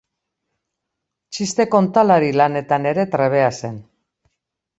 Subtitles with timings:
[1.37, 3.79] Txiste kontalari lanetan ere trebea zen.